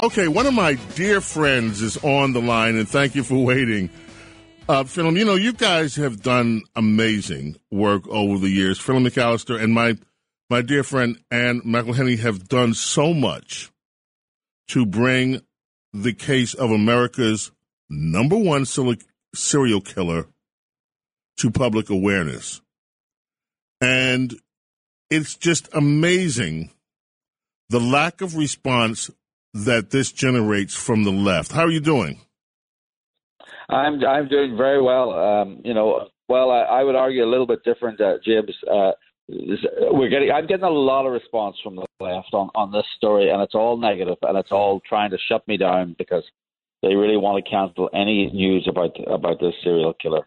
Okay, 0.00 0.28
one 0.28 0.46
of 0.46 0.54
my 0.54 0.74
dear 0.94 1.20
friends 1.20 1.82
is 1.82 1.96
on 2.04 2.32
the 2.32 2.40
line, 2.40 2.76
and 2.76 2.88
thank 2.88 3.16
you 3.16 3.24
for 3.24 3.44
waiting. 3.44 3.90
Uh, 4.68 4.84
Phelim, 4.84 5.18
you 5.18 5.24
know, 5.24 5.34
you 5.34 5.52
guys 5.52 5.96
have 5.96 6.22
done 6.22 6.62
amazing 6.76 7.56
work 7.72 8.06
over 8.06 8.38
the 8.38 8.48
years. 8.48 8.78
Phelim 8.78 9.04
McAleer 9.04 9.60
and 9.60 9.72
my 9.72 9.98
my 10.48 10.62
dear 10.62 10.84
friend 10.84 11.18
Ann 11.32 11.62
McElhinney 11.62 12.20
have 12.20 12.46
done 12.46 12.74
so 12.74 13.12
much 13.12 13.72
to 14.68 14.86
bring 14.86 15.40
the 15.92 16.12
case 16.12 16.54
of 16.54 16.70
America's 16.70 17.50
number 17.90 18.36
one 18.36 18.66
serial 19.34 19.80
killer 19.80 20.28
to 21.38 21.50
public 21.50 21.90
awareness. 21.90 22.60
And 23.80 24.38
it's 25.10 25.34
just 25.34 25.68
amazing 25.74 26.70
the 27.68 27.80
lack 27.80 28.20
of 28.20 28.36
response 28.36 29.10
that 29.54 29.90
this 29.90 30.12
generates 30.12 30.74
from 30.74 31.04
the 31.04 31.12
left. 31.12 31.52
How 31.52 31.62
are 31.62 31.70
you 31.70 31.80
doing? 31.80 32.20
I'm 33.68 34.02
I'm 34.04 34.28
doing 34.28 34.56
very 34.56 34.80
well. 34.80 35.12
Um, 35.12 35.60
you 35.64 35.74
know, 35.74 36.08
well, 36.28 36.50
I, 36.50 36.60
I, 36.60 36.84
would 36.84 36.94
argue 36.94 37.24
a 37.24 37.28
little 37.28 37.46
bit 37.46 37.64
different, 37.64 38.00
uh, 38.00 38.14
James. 38.24 38.54
Uh, 38.70 38.92
we're 39.28 40.08
getting 40.08 40.30
I'm 40.30 40.46
getting 40.46 40.64
a 40.64 40.70
lot 40.70 41.06
of 41.06 41.12
response 41.12 41.56
from 41.62 41.76
the 41.76 41.86
left 42.00 42.32
on 42.32 42.48
on 42.54 42.72
this 42.72 42.86
story, 42.96 43.28
and 43.30 43.42
it's 43.42 43.54
all 43.54 43.76
negative, 43.76 44.16
and 44.22 44.38
it's 44.38 44.52
all 44.52 44.80
trying 44.88 45.10
to 45.10 45.18
shut 45.28 45.46
me 45.46 45.58
down 45.58 45.94
because 45.98 46.24
they 46.82 46.94
really 46.94 47.16
want 47.16 47.44
to 47.44 47.50
cancel 47.50 47.90
any 47.92 48.30
news 48.32 48.66
about 48.70 48.96
about 49.06 49.38
this 49.40 49.54
serial 49.62 49.92
killer. 49.92 50.26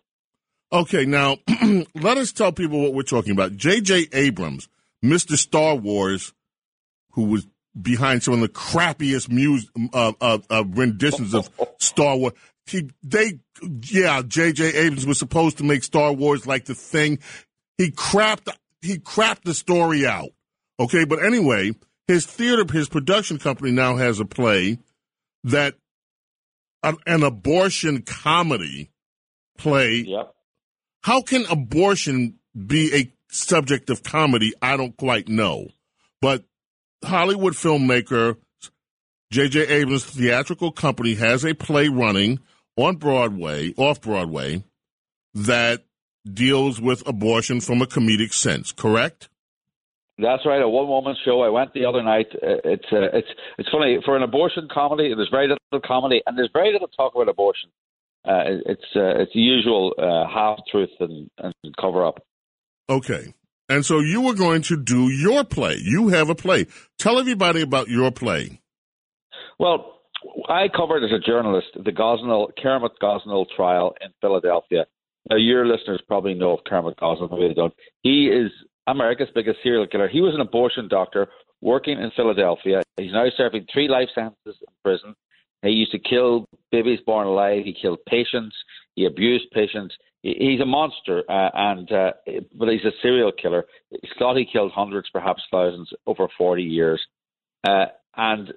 Okay, 0.72 1.06
now 1.06 1.38
let 1.96 2.18
us 2.18 2.32
tell 2.32 2.52
people 2.52 2.82
what 2.82 2.94
we're 2.94 3.02
talking 3.02 3.32
about. 3.32 3.58
J.J. 3.58 4.08
Abrams, 4.14 4.70
Mr. 5.04 5.36
Star 5.36 5.76
Wars, 5.76 6.34
who 7.12 7.24
was 7.24 7.48
behind 7.80 8.24
some 8.24 8.36
of 8.36 8.40
the 8.42 8.50
crappiest 8.50 9.30
music, 9.30 9.70
uh, 9.94 10.14
uh, 10.20 10.40
uh, 10.50 10.64
renditions 10.66 11.34
of 11.34 11.50
Star 11.80 12.18
Wars. 12.18 12.34
He, 12.66 12.90
they, 13.04 13.40
yeah, 13.90 14.22
J.J. 14.26 14.74
Abrams 14.74 15.06
was 15.06 15.20
supposed 15.20 15.58
to 15.58 15.64
make 15.64 15.84
Star 15.84 16.14
Wars 16.14 16.46
like 16.46 16.66
the 16.66 16.76
thing. 16.76 17.20
He 17.78 17.92
crapped, 17.92 18.50
he 18.82 18.98
crapped 18.98 19.44
the 19.44 19.54
story 19.54 20.06
out. 20.06 20.30
Okay, 20.80 21.06
but 21.06 21.24
anyway, 21.24 21.72
his 22.08 22.26
theater, 22.26 22.66
his 22.72 22.90
production 22.90 23.38
company 23.38 23.72
now 23.72 23.96
has 23.96 24.20
a 24.20 24.26
play 24.26 24.80
that 25.44 25.76
an, 26.84 26.98
an 27.06 27.24
abortion 27.24 28.02
comedy 28.02 28.92
play. 29.58 30.04
Yep. 30.08 30.34
How 31.04 31.22
can 31.22 31.46
abortion 31.50 32.40
be 32.56 32.96
a 32.96 33.14
subject 33.32 33.90
of 33.90 34.04
comedy? 34.04 34.54
I 34.62 34.78
don't 34.78 34.96
quite 34.96 35.28
know. 35.28 35.68
But 36.22 36.44
Hollywood 37.04 37.54
filmmaker 37.54 38.38
J.J. 39.32 39.68
Abrams' 39.68 40.04
theatrical 40.04 40.74
company 40.74 41.16
has 41.16 41.46
a 41.46 41.54
play 41.54 41.88
running 41.88 42.40
on 42.76 42.98
Broadway, 42.98 43.74
off 43.78 44.02
Broadway, 44.02 44.64
that 45.34 45.86
deals 46.32 46.82
with 46.82 47.08
abortion 47.08 47.62
from 47.62 47.82
a 47.82 47.86
comedic 47.86 48.34
sense. 48.34 48.74
Correct? 48.74 49.30
That's 50.18 50.46
right. 50.46 50.62
A 50.62 50.68
one-woman 50.68 51.16
show. 51.24 51.42
I 51.42 51.50
went 51.50 51.74
the 51.74 51.86
other 51.86 52.04
night. 52.04 52.28
Uh, 52.36 52.60
it's 52.66 52.86
uh, 52.92 53.10
it's 53.14 53.30
it's 53.58 53.70
funny 53.72 54.00
for 54.04 54.18
an 54.18 54.22
abortion 54.22 54.68
comedy. 54.72 55.14
There's 55.16 55.30
very 55.32 55.48
little 55.48 55.88
comedy, 55.88 56.22
and 56.26 56.38
there's 56.38 56.52
very 56.54 56.72
little 56.74 56.90
talk 56.90 57.16
about 57.16 57.30
abortion. 57.30 57.70
Uh, 58.28 58.60
it's 58.66 58.86
uh, 58.96 59.22
it's 59.22 59.32
the 59.34 59.40
usual 59.40 59.96
uh, 59.98 60.28
half 60.32 60.60
truth 60.70 60.92
and, 61.00 61.30
and 61.40 61.54
cover 61.80 62.06
up. 62.06 62.22
Okay, 62.90 63.34
and 63.72 63.86
so 63.86 64.00
you 64.00 64.20
were 64.22 64.34
going 64.34 64.62
to 64.64 64.76
do 64.76 65.08
your 65.10 65.46
play. 65.46 65.78
You 65.82 66.10
have 66.10 66.30
a 66.30 66.36
play. 66.36 66.68
Tell 67.00 67.18
everybody 67.18 67.62
about 67.62 67.88
your 67.88 68.12
play. 68.12 68.60
Well, 69.60 70.02
I 70.50 70.68
covered 70.76 71.06
as 71.06 71.12
a 71.12 71.26
journalist 71.26 71.68
the 71.76 71.92
Gosnell, 71.92 72.50
Kermit 72.62 72.92
Gosnell 73.02 73.46
trial 73.56 73.96
in 74.02 74.10
Philadelphia. 74.20 74.86
Now, 75.30 75.38
your 75.38 75.66
listeners 75.66 76.02
probably 76.06 76.34
know 76.34 76.52
of 76.52 76.66
Kermit 76.66 76.98
Gosnell, 76.98 77.32
maybe 77.32 77.48
they 77.48 77.54
don't. 77.54 77.74
He 78.02 78.28
is 78.28 78.52
America's 78.88 79.30
biggest 79.34 79.60
serial 79.64 79.88
killer. 79.88 80.10
He 80.10 80.20
was 80.20 80.36
an 80.36 80.42
abortion 80.42 80.90
doctor 80.90 81.30
working 81.62 81.98
in 81.98 82.12
Philadelphia. 82.14 82.82
He's 82.98 83.14
now 83.14 83.26
serving 83.38 83.68
three 83.72 83.88
life 83.88 84.10
sentences 84.14 84.58
in 84.62 84.74
prison. 84.84 85.16
He 85.64 85.70
used 85.70 85.92
to 85.92 86.00
kill 86.00 86.46
babies 86.72 87.00
born 87.06 87.28
alive. 87.28 87.64
He 87.66 87.74
killed 87.74 88.00
patients. 88.08 88.56
He 88.96 89.06
abused 89.06 89.52
patients 89.52 89.96
he's 90.24 90.62
a 90.62 90.66
monster, 90.66 91.24
uh, 91.30 91.50
and 91.54 91.92
uh, 91.92 92.12
but 92.56 92.70
he's 92.70 92.86
a 92.86 92.92
serial 93.02 93.32
killer. 93.32 93.66
He's 93.90 94.12
thought 94.18 94.38
he 94.38 94.46
killed 94.46 94.72
hundreds, 94.72 95.10
perhaps 95.10 95.42
thousands, 95.52 95.90
over 96.06 96.28
40 96.38 96.64
years. 96.64 97.02
Uh, 97.68 97.86
and 98.16 98.54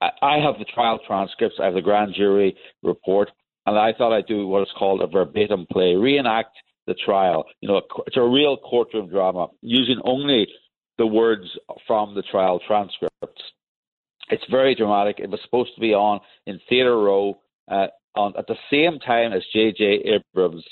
I 0.00 0.38
have 0.38 0.58
the 0.58 0.66
trial 0.74 0.98
transcripts, 1.06 1.56
I 1.60 1.66
have 1.66 1.74
the 1.74 1.80
grand 1.80 2.14
jury 2.14 2.56
report, 2.82 3.30
and 3.66 3.78
I 3.78 3.92
thought 3.92 4.14
I'd 4.14 4.26
do 4.26 4.46
what 4.46 4.62
is 4.62 4.74
called 4.78 5.00
a 5.00 5.06
verbatim 5.06 5.66
play, 5.70 5.94
reenact 5.94 6.56
the 6.86 6.94
trial. 6.94 7.44
You 7.60 7.68
know, 7.68 7.82
it's 8.06 8.16
a 8.16 8.22
real 8.22 8.58
courtroom 8.58 9.08
drama 9.08 9.48
using 9.62 10.00
only 10.04 10.46
the 10.98 11.06
words 11.06 11.44
from 11.86 12.14
the 12.14 12.22
trial 12.22 12.60
transcripts. 12.66 13.42
It's 14.34 14.50
very 14.50 14.74
dramatic. 14.74 15.20
It 15.20 15.30
was 15.30 15.40
supposed 15.44 15.74
to 15.76 15.80
be 15.80 15.94
on 15.94 16.20
in 16.46 16.58
Theatre 16.68 16.98
Row 16.98 17.38
uh, 17.70 17.86
on 18.16 18.34
at 18.36 18.46
the 18.48 18.56
same 18.70 18.98
time 18.98 19.32
as 19.32 19.42
J.J. 19.52 20.04
Abrams' 20.34 20.64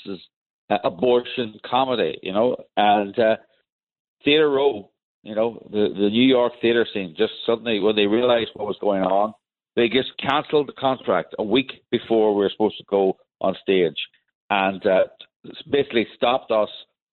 uh, 0.69 0.77
abortion 0.83 1.59
comedy, 1.65 2.19
you 2.21 2.33
know, 2.33 2.57
and 2.75 3.17
uh, 3.17 3.35
Theatre 4.25 4.49
Row, 4.49 4.91
you 5.23 5.35
know, 5.35 5.65
the 5.71 5.93
the 5.95 6.09
New 6.09 6.27
York 6.27 6.53
theater 6.61 6.85
scene. 6.93 7.15
Just 7.17 7.33
suddenly, 7.45 7.79
when 7.79 7.95
they 7.95 8.05
realized 8.05 8.49
what 8.53 8.67
was 8.67 8.77
going 8.81 9.03
on, 9.03 9.33
they 9.77 9.87
just 9.87 10.11
cancelled 10.19 10.67
the 10.67 10.73
contract 10.73 11.33
a 11.39 11.43
week 11.43 11.71
before 11.89 12.35
we 12.35 12.43
were 12.43 12.51
supposed 12.51 12.77
to 12.79 12.85
go 12.89 13.17
on 13.39 13.55
stage, 13.61 13.97
and 14.49 14.85
uh, 14.85 15.03
basically 15.71 16.05
stopped 16.15 16.51
us 16.51 16.69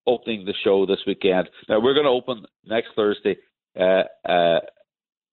opening 0.07 0.45
the 0.45 0.55
show 0.65 0.85
this 0.85 1.01
weekend. 1.07 1.49
Now 1.69 1.81
we're 1.81 1.95
going 1.95 2.07
to 2.07 2.11
open 2.11 2.45
next 2.65 2.89
Thursday. 2.97 3.37
Uh, 3.79 4.03
uh, 4.29 4.61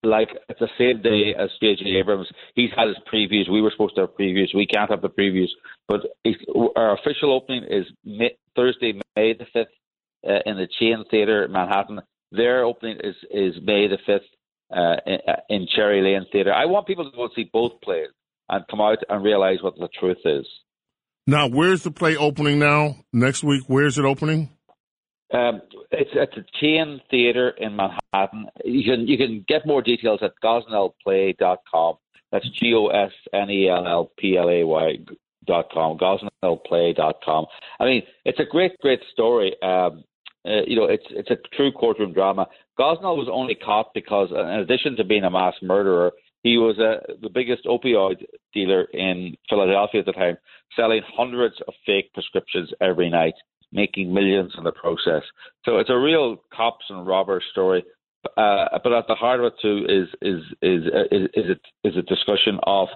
like 0.03 0.29
it's 0.49 0.59
the 0.59 0.69
same 0.77 1.01
day 1.01 1.33
as 1.37 1.49
J.J. 1.61 1.85
Abrams. 1.99 2.27
He's 2.55 2.69
had 2.75 2.87
his 2.87 2.97
previews. 3.11 3.51
We 3.51 3.61
were 3.61 3.71
supposed 3.71 3.95
to 3.95 4.01
have 4.01 4.11
previews. 4.11 4.53
We 4.53 4.67
can't 4.67 4.89
have 4.89 5.01
the 5.01 5.09
previews. 5.09 5.49
But 5.87 6.01
our 6.75 6.93
official 6.93 7.33
opening 7.33 7.63
is 7.63 7.85
May, 8.05 8.37
Thursday, 8.55 8.93
May 9.15 9.33
the 9.33 9.45
5th 9.55 9.65
uh, 10.27 10.39
in 10.45 10.57
the 10.57 10.67
Chain 10.79 11.03
Theatre 11.09 11.45
in 11.45 11.51
Manhattan. 11.51 12.01
Their 12.31 12.63
opening 12.63 12.97
is, 13.03 13.15
is 13.31 13.55
May 13.63 13.87
the 13.87 13.97
5th 14.07 14.19
uh, 14.71 14.99
in, 15.05 15.17
uh, 15.27 15.39
in 15.49 15.67
Cherry 15.75 16.01
Lane 16.01 16.25
Theatre. 16.31 16.53
I 16.53 16.65
want 16.65 16.87
people 16.87 17.09
to 17.09 17.15
go 17.15 17.29
see 17.35 17.49
both 17.51 17.81
plays 17.81 18.09
and 18.49 18.65
come 18.69 18.81
out 18.81 18.99
and 19.09 19.23
realize 19.23 19.57
what 19.61 19.75
the 19.77 19.89
truth 19.99 20.17
is. 20.25 20.45
Now, 21.25 21.47
where's 21.49 21.83
the 21.83 21.91
play 21.91 22.15
opening 22.15 22.59
now? 22.59 22.97
Next 23.11 23.43
week, 23.43 23.63
where's 23.67 23.97
it 23.97 24.05
opening? 24.05 24.49
Um, 25.33 25.61
it's 25.91 26.11
at 26.19 26.29
the 26.31 26.45
Chain 26.61 27.01
Theatre 27.11 27.49
in 27.49 27.75
Manhattan. 27.75 28.47
You 28.63 28.83
can 28.89 29.07
you 29.07 29.17
can 29.17 29.43
get 29.47 29.67
more 29.67 29.81
details 29.81 30.19
at 30.21 30.31
gosnellplay.com. 30.43 31.95
That's 32.31 32.49
G 32.51 32.73
O 32.73 32.87
S 32.87 33.11
N 33.33 33.49
E 33.49 33.69
L 33.69 33.85
L 33.85 34.11
P 34.17 34.37
L 34.37 34.49
A 34.49 34.63
Y 34.63 34.97
dot 35.45 35.69
com. 35.71 35.97
Gosnellplay.com. 35.97 37.45
I 37.79 37.85
mean, 37.85 38.03
it's 38.23 38.39
a 38.39 38.45
great 38.45 38.79
great 38.79 39.01
story. 39.11 39.53
Um, 39.61 40.03
uh, 40.45 40.61
you 40.65 40.77
know, 40.77 40.85
it's 40.85 41.05
it's 41.09 41.29
a 41.29 41.37
true 41.55 41.73
courtroom 41.73 42.13
drama. 42.13 42.47
Gosnell 42.79 43.17
was 43.17 43.27
only 43.29 43.55
caught 43.55 43.93
because, 43.93 44.29
uh, 44.31 44.45
in 44.45 44.59
addition 44.59 44.95
to 44.95 45.03
being 45.03 45.23
a 45.23 45.29
mass 45.29 45.55
murderer, 45.61 46.11
he 46.43 46.57
was 46.57 46.79
uh, 46.79 47.15
the 47.21 47.29
biggest 47.29 47.65
opioid 47.65 48.23
dealer 48.53 48.83
in 48.93 49.35
Philadelphia 49.49 50.01
at 50.01 50.05
the 50.05 50.13
time, 50.13 50.37
selling 50.75 51.01
hundreds 51.17 51.55
of 51.67 51.73
fake 51.85 52.13
prescriptions 52.13 52.71
every 52.79 53.09
night 53.09 53.33
making 53.71 54.13
millions 54.13 54.53
in 54.57 54.63
the 54.63 54.71
process. 54.71 55.23
So 55.65 55.77
it's 55.77 55.89
a 55.89 55.97
real 55.97 56.37
cops 56.55 56.85
and 56.89 57.05
robbers 57.05 57.43
story. 57.51 57.83
Uh, 58.35 58.65
but 58.83 58.93
at 58.93 59.07
the 59.07 59.15
heart 59.15 59.39
of 59.39 59.45
it 59.45 59.53
too 59.61 59.85
is 59.87 60.07
is 60.21 60.41
is 60.61 60.83
is, 61.11 61.29
is, 61.33 61.45
a, 61.51 61.87
is 61.87 61.97
a 61.97 62.01
discussion 62.01 62.59
of 62.63 62.87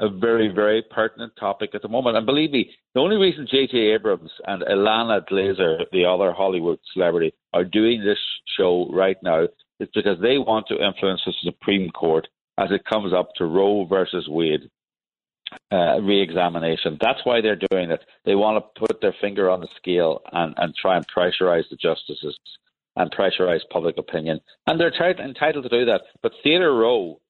a 0.00 0.08
very 0.08 0.48
very 0.48 0.82
pertinent 0.90 1.32
topic 1.38 1.70
at 1.74 1.82
the 1.82 1.88
moment. 1.88 2.16
And 2.16 2.26
believe 2.26 2.50
me, 2.50 2.70
the 2.94 3.00
only 3.00 3.16
reason 3.16 3.46
J.J. 3.50 3.76
Abrams 3.76 4.30
and 4.46 4.62
Ilana 4.62 5.22
Glazer, 5.30 5.84
the 5.92 6.06
other 6.06 6.32
Hollywood 6.32 6.78
celebrity, 6.92 7.34
are 7.52 7.64
doing 7.64 8.02
this 8.02 8.18
show 8.56 8.88
right 8.92 9.16
now 9.22 9.44
is 9.78 9.88
because 9.94 10.18
they 10.20 10.38
want 10.38 10.66
to 10.68 10.84
influence 10.84 11.20
the 11.24 11.34
Supreme 11.44 11.90
Court 11.90 12.26
as 12.58 12.70
it 12.70 12.84
comes 12.84 13.12
up 13.12 13.30
to 13.36 13.44
Roe 13.44 13.86
versus 13.86 14.26
Wade 14.28 14.70
uh, 15.72 16.00
re-examination. 16.00 16.98
That's 17.00 17.20
why 17.24 17.40
they're 17.40 17.60
doing 17.70 17.90
it. 17.90 18.00
They 18.24 18.34
want 18.34 18.62
to 18.62 18.80
put 18.80 19.00
their 19.00 19.14
finger 19.20 19.50
on 19.50 19.60
the 19.60 19.68
scale 19.76 20.20
and, 20.32 20.54
and 20.56 20.74
try 20.74 20.96
and 20.96 21.06
pressurize 21.08 21.68
the 21.70 21.76
justices 21.76 22.38
and 22.96 23.10
pressurize 23.12 23.60
public 23.70 23.98
opinion, 23.98 24.40
and 24.66 24.80
they're 24.80 24.90
t- 24.90 25.22
entitled 25.22 25.64
to 25.64 25.70
do 25.70 25.84
that. 25.86 26.02
But 26.22 26.32
Theatre 26.42 26.74
Row, 26.74 27.20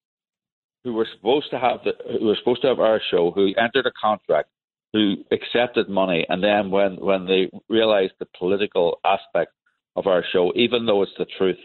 who 0.85 0.95
were 0.95 1.07
supposed 1.17 1.51
to 1.51 1.59
have 1.59 1.81
the, 1.85 1.93
who 2.19 2.27
were 2.27 2.37
supposed 2.37 2.63
to 2.63 2.69
have 2.69 2.81
our 2.81 3.01
show, 3.11 3.31
who 3.31 3.53
entered 3.57 3.87
a 3.87 3.93
contract, 4.01 4.49
who 4.93 5.17
accepted 5.31 5.89
money, 5.89 6.25
and 6.29 6.43
then 6.43 6.71
when 6.71 6.97
when 6.97 7.27
they 7.27 7.51
realized 7.69 8.15
the 8.19 8.27
political 8.39 9.01
aspect 9.05 9.53
of 9.97 10.07
our 10.07 10.25
show, 10.33 10.53
even 10.57 10.87
though 10.87 11.03
it's 11.03 11.13
the 11.19 11.27
truth, 11.39 11.59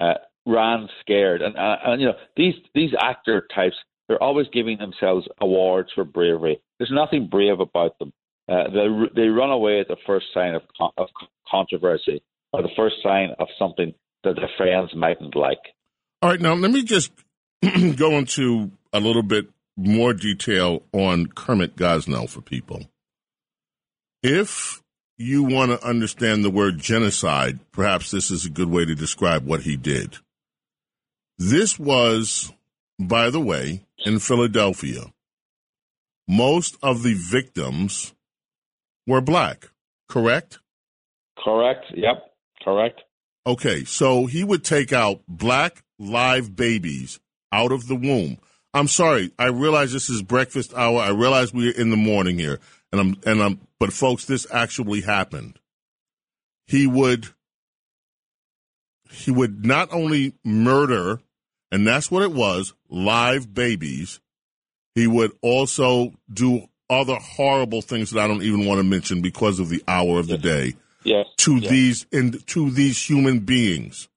uh, 0.00 0.14
ran 0.46 0.88
scared. 1.00 1.42
And, 1.42 1.56
uh, 1.56 1.76
and 1.84 2.00
you 2.00 2.08
know 2.08 2.16
these 2.36 2.54
these 2.74 2.90
actor 2.98 3.46
types 3.54 3.76
they're 4.08 4.22
always 4.22 4.46
giving 4.52 4.78
themselves 4.78 5.26
awards 5.40 5.90
for 5.94 6.04
bravery. 6.04 6.60
There's 6.78 6.92
nothing 6.92 7.28
brave 7.30 7.60
about 7.60 7.98
them. 7.98 8.12
Uh, 8.48 8.64
they 8.64 9.22
they 9.22 9.28
run 9.28 9.50
away 9.50 9.80
at 9.80 9.88
the 9.88 9.96
first 10.06 10.26
sign 10.34 10.54
of 10.54 10.62
of 10.98 11.08
controversy 11.50 12.22
or 12.52 12.62
the 12.62 12.68
first 12.76 12.96
sign 13.02 13.30
of 13.38 13.48
something 13.58 13.94
that 14.22 14.36
their 14.36 14.50
friends 14.56 14.90
mightn't 14.94 15.34
like. 15.34 15.58
All 16.22 16.30
right, 16.30 16.40
now 16.40 16.54
let 16.54 16.70
me 16.70 16.82
just 16.82 17.12
go 17.96 18.12
into 18.18 18.70
a 18.92 19.00
little 19.00 19.22
bit 19.22 19.48
more 19.76 20.14
detail 20.14 20.82
on 20.92 21.26
Kermit 21.26 21.76
Gosnell 21.76 22.28
for 22.28 22.40
people. 22.40 22.86
If 24.22 24.82
you 25.18 25.42
want 25.42 25.70
to 25.70 25.86
understand 25.86 26.44
the 26.44 26.50
word 26.50 26.78
genocide, 26.78 27.60
perhaps 27.72 28.10
this 28.10 28.30
is 28.30 28.44
a 28.44 28.50
good 28.50 28.70
way 28.70 28.84
to 28.84 28.94
describe 28.94 29.46
what 29.46 29.62
he 29.62 29.76
did. 29.76 30.16
This 31.38 31.78
was, 31.78 32.52
by 32.98 33.30
the 33.30 33.40
way, 33.40 33.84
in 34.04 34.18
Philadelphia. 34.18 35.12
Most 36.28 36.76
of 36.82 37.02
the 37.02 37.14
victims 37.14 38.14
were 39.06 39.20
black, 39.20 39.70
correct? 40.08 40.58
Correct. 41.38 41.84
Yep. 41.94 42.30
Correct. 42.62 43.02
Okay, 43.46 43.84
so 43.84 44.24
he 44.26 44.42
would 44.42 44.64
take 44.64 44.92
out 44.92 45.20
black 45.28 45.84
live 45.98 46.56
babies 46.56 47.20
out 47.52 47.72
of 47.72 47.88
the 47.88 47.96
womb. 47.96 48.38
I'm 48.72 48.88
sorry. 48.88 49.30
I 49.38 49.46
realize 49.46 49.92
this 49.92 50.08
is 50.08 50.22
breakfast 50.22 50.72
hour. 50.74 51.00
I 51.00 51.10
realize 51.10 51.52
we're 51.52 51.70
in 51.70 51.90
the 51.90 51.96
morning 51.96 52.38
here, 52.38 52.58
and 52.90 53.00
I'm 53.00 53.16
and 53.26 53.42
I'm. 53.42 53.60
But 53.78 53.92
folks, 53.92 54.24
this 54.24 54.46
actually 54.50 55.02
happened. 55.02 55.58
He 56.66 56.86
would. 56.86 57.28
He 59.10 59.30
would 59.30 59.64
not 59.64 59.92
only 59.92 60.34
murder 60.42 61.20
and 61.74 61.84
that's 61.84 62.08
what 62.08 62.22
it 62.22 62.30
was 62.30 62.72
live 62.88 63.52
babies. 63.52 64.20
He 64.94 65.08
would 65.08 65.32
also 65.42 66.12
do 66.32 66.68
other 66.88 67.16
horrible 67.16 67.82
things 67.82 68.12
that 68.12 68.20
I 68.20 68.28
don't 68.28 68.44
even 68.44 68.64
want 68.64 68.78
to 68.78 68.84
mention 68.84 69.20
because 69.20 69.58
of 69.58 69.70
the 69.70 69.82
hour 69.88 70.20
of 70.20 70.28
the 70.28 70.38
day. 70.38 70.74
Yes. 71.02 71.26
To 71.38 71.56
yes. 71.56 71.70
these 71.70 72.06
in, 72.12 72.30
to 72.30 72.70
these 72.70 73.02
human 73.02 73.40
beings. 73.40 74.08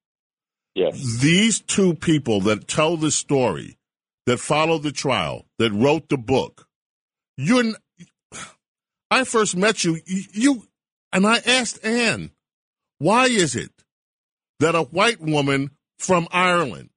Yes. 0.76 1.18
These 1.20 1.62
two 1.62 1.96
people 1.96 2.42
that 2.42 2.68
tell 2.68 2.96
the 2.96 3.10
story, 3.10 3.80
that 4.28 4.40
followed 4.40 4.84
the 4.84 4.92
trial, 4.92 5.46
that 5.58 5.72
wrote 5.74 6.10
the 6.10 6.18
book. 6.18 6.68
You 7.38 7.76
I 9.10 9.24
first 9.24 9.58
met 9.58 9.84
you, 9.84 10.00
you 10.06 10.68
and 11.12 11.26
I 11.26 11.40
asked 11.44 11.84
Anne, 11.84 12.30
why 13.00 13.26
is 13.26 13.56
it 13.56 13.72
that 14.60 14.76
a 14.76 14.84
white 14.84 15.22
woman 15.22 15.72
from 15.98 16.28
Ireland 16.32 16.92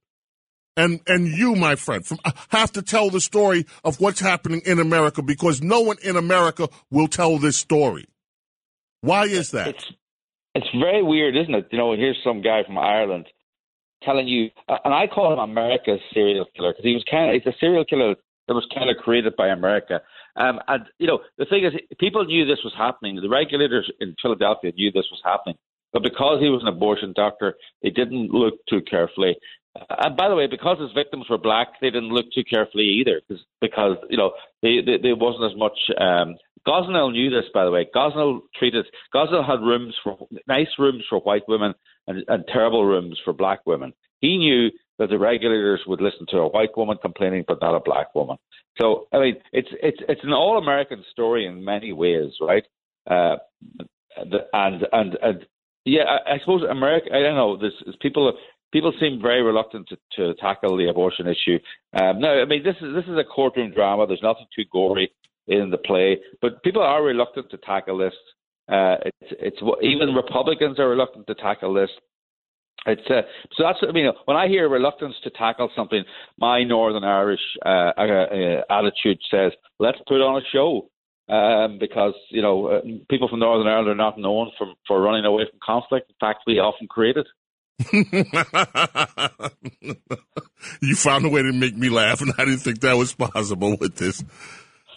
and 0.81 0.99
and 1.07 1.27
you, 1.27 1.55
my 1.55 1.75
friend, 1.75 2.05
from, 2.05 2.19
have 2.49 2.71
to 2.73 2.81
tell 2.81 3.09
the 3.09 3.21
story 3.21 3.65
of 3.83 3.99
what's 3.99 4.19
happening 4.19 4.61
in 4.65 4.79
America 4.79 5.21
because 5.21 5.61
no 5.61 5.81
one 5.81 5.97
in 6.03 6.15
America 6.15 6.67
will 6.89 7.07
tell 7.07 7.37
this 7.37 7.57
story. 7.57 8.07
Why 9.01 9.23
is 9.25 9.51
that? 9.51 9.69
It's 9.69 9.91
it's 10.55 10.67
very 10.77 11.03
weird, 11.03 11.35
isn't 11.35 11.53
it? 11.53 11.67
You 11.71 11.77
know, 11.77 11.93
here's 11.93 12.17
some 12.23 12.41
guy 12.41 12.63
from 12.65 12.77
Ireland 12.77 13.27
telling 14.03 14.27
you, 14.27 14.49
uh, 14.67 14.77
and 14.83 14.93
I 14.93 15.07
call 15.07 15.31
him 15.33 15.39
America's 15.39 16.01
serial 16.13 16.45
killer 16.55 16.71
because 16.71 16.83
he 16.83 16.93
was 16.93 17.05
kind 17.09 17.29
of 17.29 17.41
he's 17.41 17.53
a 17.53 17.57
serial 17.59 17.85
killer 17.85 18.15
that 18.47 18.53
was 18.53 18.67
kind 18.73 18.89
of 18.89 18.97
created 18.97 19.35
by 19.35 19.47
America. 19.47 20.01
Um, 20.35 20.59
and 20.67 20.85
you 20.97 21.07
know, 21.07 21.19
the 21.37 21.45
thing 21.45 21.65
is, 21.65 21.73
people 21.99 22.25
knew 22.25 22.45
this 22.45 22.63
was 22.63 22.73
happening. 22.77 23.15
The 23.15 23.29
regulators 23.29 23.91
in 23.99 24.15
Philadelphia 24.21 24.71
knew 24.75 24.91
this 24.91 25.09
was 25.11 25.21
happening. 25.23 25.57
But 25.93 26.03
because 26.03 26.39
he 26.39 26.49
was 26.49 26.61
an 26.61 26.69
abortion 26.69 27.13
doctor, 27.15 27.55
they 27.83 27.89
didn't 27.89 28.31
look 28.31 28.53
too 28.69 28.81
carefully. 28.81 29.35
Uh, 29.79 29.95
and 29.99 30.17
by 30.17 30.29
the 30.29 30.35
way, 30.35 30.47
because 30.47 30.79
his 30.79 30.91
victims 30.93 31.25
were 31.29 31.37
black, 31.37 31.79
they 31.81 31.89
didn't 31.89 32.09
look 32.09 32.25
too 32.33 32.43
carefully 32.43 32.83
either, 32.83 33.21
because 33.61 33.97
you 34.09 34.17
know 34.17 34.31
they, 34.61 34.79
they, 34.85 34.97
there 35.01 35.15
wasn't 35.15 35.51
as 35.51 35.57
much. 35.57 35.77
Um, 35.99 36.35
Gosnell 36.67 37.11
knew 37.11 37.29
this, 37.29 37.49
by 37.53 37.65
the 37.65 37.71
way. 37.71 37.87
Gosnell 37.95 38.41
treated 38.57 38.85
Gosnell 39.13 39.45
had 39.45 39.61
rooms 39.61 39.95
for 40.03 40.27
nice 40.47 40.67
rooms 40.77 41.03
for 41.09 41.19
white 41.19 41.47
women 41.47 41.73
and, 42.07 42.23
and 42.27 42.43
terrible 42.47 42.85
rooms 42.85 43.19
for 43.23 43.33
black 43.33 43.65
women. 43.65 43.93
He 44.19 44.37
knew 44.37 44.69
that 44.99 45.09
the 45.09 45.17
regulators 45.17 45.81
would 45.87 46.01
listen 46.01 46.27
to 46.29 46.37
a 46.37 46.47
white 46.47 46.77
woman 46.77 46.97
complaining, 47.01 47.43
but 47.47 47.59
not 47.61 47.75
a 47.75 47.79
black 47.79 48.13
woman. 48.13 48.37
So 48.79 49.07
I 49.11 49.19
mean, 49.19 49.35
it's 49.51 49.69
it's 49.81 49.97
it's 50.07 50.23
an 50.23 50.33
all-American 50.33 51.03
story 51.11 51.45
in 51.45 51.65
many 51.65 51.93
ways, 51.93 52.31
right? 52.39 52.63
Uh, 53.09 53.37
and 54.17 54.83
and 54.93 55.17
and 55.21 55.45
yeah, 55.85 56.03
I, 56.03 56.35
I 56.35 56.39
suppose 56.39 56.61
America. 56.69 57.07
I 57.11 57.21
don't 57.21 57.35
know. 57.35 57.57
This 57.57 57.73
people 58.01 58.33
people 58.71 58.93
seem 58.99 59.21
very 59.21 59.41
reluctant 59.41 59.87
to, 59.89 59.97
to 60.15 60.33
tackle 60.35 60.77
the 60.77 60.89
abortion 60.89 61.27
issue. 61.27 61.59
Um, 61.93 62.19
no, 62.19 62.41
I 62.41 62.45
mean 62.45 62.63
this 62.63 62.75
is 62.81 62.93
this 62.93 63.05
is 63.05 63.17
a 63.17 63.23
courtroom 63.23 63.71
drama. 63.71 64.07
There's 64.07 64.23
nothing 64.23 64.45
too 64.55 64.65
gory 64.71 65.11
in 65.47 65.69
the 65.69 65.77
play, 65.77 66.19
but 66.41 66.63
people 66.63 66.81
are 66.81 67.03
reluctant 67.03 67.49
to 67.51 67.57
tackle 67.57 67.97
this. 67.97 68.13
Uh, 68.71 68.97
it's 69.05 69.33
it's 69.39 69.57
even 69.81 70.15
Republicans 70.15 70.79
are 70.79 70.89
reluctant 70.89 71.27
to 71.27 71.35
tackle 71.35 71.73
this. 71.73 71.89
It's 72.85 73.01
uh, 73.09 73.21
so 73.53 73.63
that's 73.63 73.79
I 73.87 73.91
mean 73.91 74.11
when 74.25 74.37
I 74.37 74.47
hear 74.47 74.69
reluctance 74.69 75.15
to 75.23 75.29
tackle 75.31 75.69
something, 75.75 76.03
my 76.37 76.63
Northern 76.63 77.03
Irish 77.03 77.41
uh, 77.65 77.91
uh, 77.97 78.01
uh 78.01 78.61
attitude 78.69 79.19
says 79.29 79.51
let's 79.79 79.99
put 80.07 80.21
on 80.21 80.41
a 80.41 80.45
show. 80.51 80.87
Um, 81.29 81.77
because 81.79 82.13
you 82.29 82.41
know 82.41 82.67
uh, 82.67 82.81
people 83.09 83.29
from 83.29 83.39
Northern 83.39 83.67
Ireland 83.67 83.87
are 83.87 83.95
not 83.95 84.17
known 84.17 84.51
for 84.57 84.67
for 84.85 85.01
running 85.01 85.23
away 85.23 85.43
from 85.49 85.59
conflict. 85.63 86.09
In 86.09 86.15
fact, 86.19 86.39
we 86.45 86.59
often 86.59 86.87
create 86.87 87.15
it. 87.15 87.27
you 90.81 90.95
found 90.95 91.25
a 91.25 91.29
way 91.29 91.41
to 91.41 91.53
make 91.53 91.75
me 91.75 91.89
laugh, 91.89 92.21
and 92.21 92.31
I 92.37 92.45
didn't 92.45 92.59
think 92.59 92.81
that 92.81 92.97
was 92.97 93.13
possible 93.13 93.75
with 93.79 93.95
this. 93.95 94.23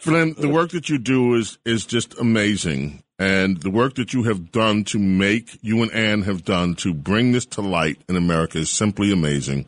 Phelim, 0.00 0.36
the 0.36 0.48
work 0.48 0.72
that 0.72 0.90
you 0.90 0.98
do 0.98 1.34
is 1.34 1.58
is 1.64 1.86
just 1.86 2.18
amazing, 2.18 3.02
and 3.18 3.60
the 3.62 3.70
work 3.70 3.94
that 3.94 4.12
you 4.12 4.24
have 4.24 4.52
done 4.52 4.84
to 4.84 4.98
make 4.98 5.58
you 5.62 5.82
and 5.82 5.92
Anne 5.92 6.22
have 6.22 6.44
done 6.44 6.74
to 6.76 6.92
bring 6.92 7.32
this 7.32 7.46
to 7.46 7.62
light 7.62 8.02
in 8.08 8.16
America 8.16 8.58
is 8.58 8.70
simply 8.70 9.12
amazing. 9.12 9.66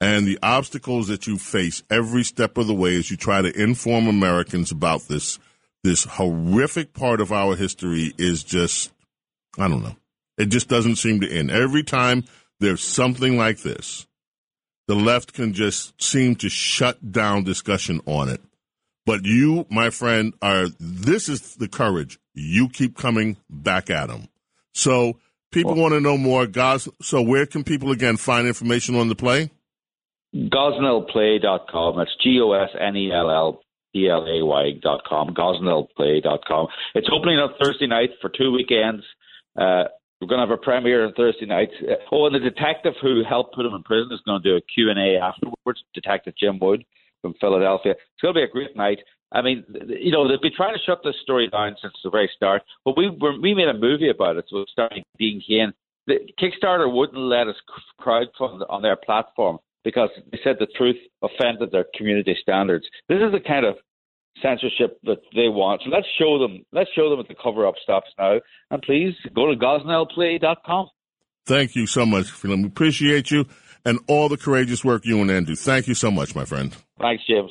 And 0.00 0.26
the 0.26 0.38
obstacles 0.42 1.08
that 1.08 1.26
you 1.26 1.36
face 1.36 1.82
every 1.90 2.24
step 2.24 2.56
of 2.56 2.66
the 2.66 2.74
way 2.74 2.96
as 2.96 3.10
you 3.10 3.16
try 3.16 3.42
to 3.42 3.62
inform 3.62 4.08
Americans 4.08 4.72
about 4.72 5.02
this 5.02 5.38
this 5.84 6.04
horrific 6.04 6.92
part 6.92 7.20
of 7.20 7.32
our 7.32 7.54
history 7.54 8.12
is 8.18 8.42
just 8.42 8.92
I 9.58 9.68
don't 9.68 9.82
know. 9.82 9.96
It 10.38 10.46
just 10.46 10.68
doesn't 10.68 10.96
seem 10.96 11.20
to 11.20 11.30
end. 11.30 11.50
Every 11.50 11.82
time 11.82 12.24
there's 12.60 12.82
something 12.82 13.36
like 13.36 13.60
this, 13.62 14.06
the 14.86 14.94
left 14.94 15.32
can 15.32 15.52
just 15.52 16.00
seem 16.02 16.36
to 16.36 16.48
shut 16.48 17.12
down 17.12 17.44
discussion 17.44 18.00
on 18.06 18.28
it. 18.28 18.40
But 19.06 19.24
you, 19.24 19.66
my 19.70 19.90
friend, 19.90 20.34
are 20.42 20.66
this 20.78 21.28
is 21.28 21.56
the 21.56 21.68
courage. 21.68 22.18
You 22.34 22.68
keep 22.68 22.96
coming 22.96 23.38
back 23.48 23.90
at 23.90 24.08
them. 24.08 24.28
So 24.74 25.18
people 25.50 25.72
well, 25.72 25.82
want 25.82 25.94
to 25.94 26.00
know 26.00 26.16
more. 26.16 26.46
Gos- 26.46 26.88
so 27.02 27.22
where 27.22 27.46
can 27.46 27.64
people 27.64 27.90
again 27.90 28.16
find 28.16 28.46
information 28.46 28.94
on 28.94 29.08
the 29.08 29.14
play? 29.14 29.50
GosnellPlay.com. 30.34 31.96
That's 31.96 32.14
G 32.22 32.40
O 32.40 32.52
S 32.52 32.70
N 32.78 32.96
E 32.96 33.10
L 33.12 33.30
L 33.30 33.62
P 33.92 34.08
L 34.08 34.24
A 34.24 34.44
Y 34.44 34.72
dot 34.80 35.02
com. 35.08 35.34
GosnellPlay.com. 35.34 36.68
It's 36.94 37.08
opening 37.12 37.40
up 37.40 37.56
Thursday 37.60 37.88
night 37.88 38.10
for 38.20 38.30
two 38.30 38.52
weekends. 38.52 39.02
Uh, 39.58 39.84
we're 40.20 40.28
going 40.28 40.40
to 40.40 40.46
have 40.46 40.58
a 40.58 40.62
premiere 40.62 41.06
on 41.06 41.14
Thursday 41.14 41.46
night. 41.46 41.70
Uh, 41.82 41.94
oh, 42.12 42.26
and 42.26 42.34
the 42.34 42.40
detective 42.40 42.94
who 43.00 43.22
helped 43.28 43.54
put 43.54 43.66
him 43.66 43.74
in 43.74 43.82
prison 43.82 44.12
is 44.12 44.20
going 44.26 44.42
to 44.42 44.48
do 44.48 44.56
a 44.56 44.60
Q&A 44.60 45.16
afterwards, 45.16 45.82
Detective 45.94 46.34
Jim 46.38 46.58
Wood 46.60 46.84
from 47.22 47.34
Philadelphia. 47.40 47.92
It's 47.92 48.22
going 48.22 48.34
to 48.34 48.40
be 48.40 48.44
a 48.44 48.48
great 48.48 48.76
night. 48.76 48.98
I 49.32 49.42
mean, 49.42 49.64
you 49.86 50.10
know, 50.10 50.28
they've 50.28 50.40
been 50.40 50.56
trying 50.56 50.74
to 50.74 50.82
shut 50.84 51.00
this 51.04 51.14
story 51.22 51.48
down 51.48 51.76
since 51.80 51.94
the 52.02 52.10
very 52.10 52.28
start, 52.34 52.62
but 52.84 52.96
we 52.96 53.08
we 53.40 53.54
made 53.54 53.68
a 53.68 53.78
movie 53.78 54.10
about 54.10 54.36
it, 54.36 54.46
so 54.48 54.58
it's 54.58 54.72
starting 54.72 55.04
Dean 55.18 55.40
Cain. 55.46 55.72
The 56.08 56.18
Kickstarter 56.40 56.92
wouldn't 56.92 57.18
let 57.18 57.46
us 57.46 57.54
crowdfund 58.00 58.66
on 58.68 58.82
their 58.82 58.96
platform 58.96 59.58
because 59.84 60.10
they 60.32 60.40
said 60.42 60.56
the 60.58 60.66
truth 60.76 60.96
offended 61.22 61.70
their 61.70 61.86
community 61.94 62.36
standards. 62.42 62.86
This 63.08 63.20
is 63.22 63.30
the 63.30 63.40
kind 63.40 63.64
of 63.64 63.76
censorship 64.42 64.98
that 65.04 65.18
they 65.34 65.48
want. 65.48 65.82
So 65.84 65.90
let's 65.90 66.06
show 66.18 66.38
them. 66.38 66.64
Let's 66.72 66.90
show 66.94 67.10
them 67.10 67.18
that 67.18 67.28
the 67.28 67.34
cover 67.40 67.66
up 67.66 67.74
stops 67.82 68.08
now. 68.18 68.40
And 68.70 68.82
please 68.82 69.14
go 69.34 69.50
to 69.52 69.58
gosnellplay.com. 69.58 70.88
Thank 71.46 71.74
you 71.74 71.86
so 71.86 72.06
much, 72.06 72.26
Phelim. 72.26 72.62
We 72.62 72.68
appreciate 72.68 73.30
you. 73.30 73.46
and 73.84 73.98
all 74.08 74.28
the 74.28 74.36
courageous 74.36 74.84
work 74.84 75.04
you 75.04 75.20
and 75.20 75.30
Ann 75.30 75.44
do. 75.44 75.56
Thank 75.56 75.88
you 75.88 75.94
so 75.94 76.10
much, 76.10 76.34
my 76.34 76.44
friend. 76.44 76.76
Thanks, 77.00 77.24
James. 77.26 77.50